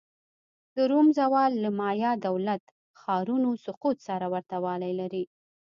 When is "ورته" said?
4.33-4.55